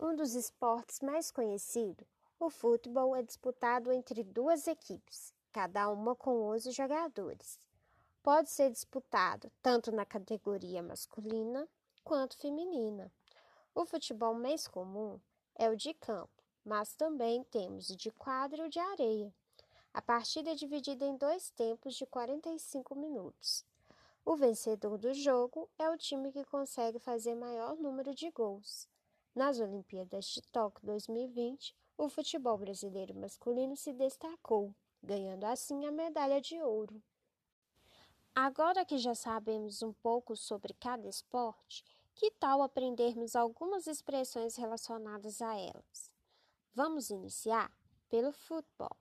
Um 0.00 0.14
dos 0.14 0.36
esportes 0.36 1.00
mais 1.00 1.28
conhecidos, 1.28 2.06
o 2.38 2.48
futebol 2.48 3.16
é 3.16 3.22
disputado 3.22 3.90
entre 3.92 4.22
duas 4.22 4.68
equipes, 4.68 5.34
cada 5.52 5.88
uma 5.88 6.14
com 6.14 6.40
11 6.50 6.70
jogadores. 6.70 7.58
Pode 8.22 8.48
ser 8.48 8.70
disputado 8.70 9.50
tanto 9.60 9.90
na 9.90 10.06
categoria 10.06 10.84
masculina 10.84 11.68
quanto 12.04 12.38
feminina. 12.38 13.10
O 13.74 13.84
futebol 13.84 14.34
mais 14.34 14.68
comum 14.68 15.18
é 15.56 15.68
o 15.68 15.74
de 15.74 15.92
campo, 15.94 16.44
mas 16.64 16.94
também 16.94 17.42
temos 17.50 17.90
o 17.90 17.96
de 17.96 18.12
quadra 18.12 18.62
e 18.62 18.66
o 18.66 18.70
de 18.70 18.78
areia. 18.78 19.34
A 19.92 20.00
partida 20.00 20.52
é 20.52 20.54
dividida 20.54 21.04
em 21.04 21.16
dois 21.16 21.50
tempos 21.50 21.96
de 21.96 22.06
45 22.06 22.94
minutos. 22.94 23.64
O 24.24 24.36
vencedor 24.36 24.96
do 24.96 25.12
jogo 25.12 25.68
é 25.76 25.90
o 25.90 25.98
time 25.98 26.30
que 26.30 26.44
consegue 26.44 27.00
fazer 27.00 27.34
maior 27.34 27.74
número 27.74 28.14
de 28.14 28.30
gols. 28.30 28.88
Nas 29.34 29.60
Olimpíadas 29.60 30.26
de 30.26 30.42
Tóquio 30.42 30.84
2020, 30.86 31.74
o 31.96 32.08
futebol 32.08 32.58
brasileiro 32.58 33.14
masculino 33.14 33.76
se 33.76 33.92
destacou, 33.92 34.74
ganhando 35.02 35.44
assim 35.44 35.86
a 35.86 35.92
medalha 35.92 36.40
de 36.40 36.60
ouro. 36.62 37.02
Agora 38.34 38.84
que 38.84 38.98
já 38.98 39.14
sabemos 39.14 39.82
um 39.82 39.92
pouco 39.92 40.36
sobre 40.36 40.72
cada 40.74 41.08
esporte, 41.08 41.84
que 42.14 42.30
tal 42.32 42.62
aprendermos 42.62 43.36
algumas 43.36 43.86
expressões 43.86 44.56
relacionadas 44.56 45.40
a 45.42 45.56
elas? 45.56 46.10
Vamos 46.74 47.10
iniciar 47.10 47.72
pelo 48.08 48.32
futebol. 48.32 48.96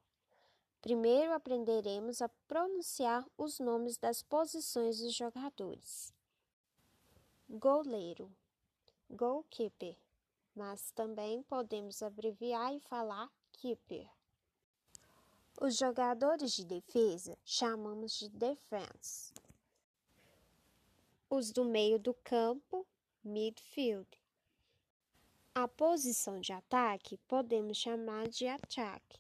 Primeiro 0.82 1.34
aprenderemos 1.34 2.22
a 2.22 2.30
pronunciar 2.48 3.26
os 3.38 3.60
nomes 3.60 3.98
das 3.98 4.22
posições 4.22 5.00
dos 5.00 5.14
jogadores. 5.14 6.14
Goleiro, 7.50 8.32
goalkeeper, 9.10 9.98
mas 10.58 10.90
também 10.92 11.44
podemos 11.44 12.02
abreviar 12.02 12.74
e 12.74 12.80
falar 12.80 13.32
keeper. 13.54 14.10
Os 15.62 15.78
jogadores 15.78 16.54
de 16.54 16.66
defesa 16.66 17.38
chamamos 17.46 18.18
de 18.18 18.28
defense. 18.30 19.32
Os 21.30 21.52
do 21.52 21.64
meio 21.64 22.00
do 22.00 22.14
campo, 22.16 22.88
midfield. 23.24 24.08
A 25.54 25.68
posição 25.68 26.40
de 26.40 26.54
ataque 26.54 27.18
podemos 27.28 27.78
chamar 27.78 28.28
de 28.28 28.48
ataque. 28.48 29.20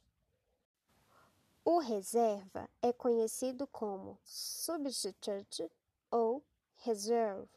O 1.63 1.79
reserva 1.79 2.69
é 2.81 2.91
conhecido 2.91 3.67
como 3.67 4.17
substitute 4.23 5.69
ou 6.09 6.43
reserve. 6.77 7.49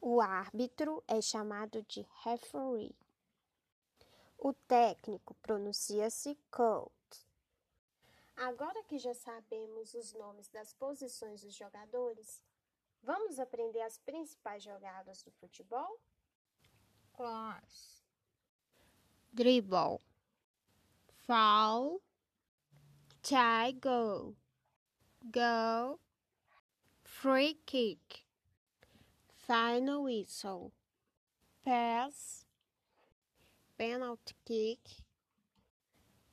O 0.00 0.20
árbitro 0.20 1.02
é 1.08 1.20
chamado 1.20 1.82
de 1.82 2.06
referee. 2.22 2.94
O 4.38 4.52
técnico 4.52 5.34
pronuncia-se 5.42 6.38
coach. 6.50 6.92
Agora 8.36 8.84
que 8.84 8.98
já 8.98 9.12
sabemos 9.12 9.94
os 9.94 10.12
nomes 10.12 10.48
das 10.48 10.72
posições 10.72 11.42
dos 11.42 11.54
jogadores, 11.54 12.44
vamos 13.02 13.40
aprender 13.40 13.80
as 13.80 13.98
principais 13.98 14.62
jogadas 14.62 15.24
do 15.24 15.32
futebol? 15.32 15.98
Cross, 17.12 18.04
dribble, 19.32 19.98
foul, 21.26 22.00
tie 23.22 23.72
goal, 23.72 24.36
goal, 25.24 25.98
free 27.02 27.54
kick, 27.66 28.24
final 29.48 30.04
whistle, 30.04 30.72
pass, 31.64 32.44
penalty 33.78 34.34
kick, 34.46 34.78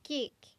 kick. 0.03 0.54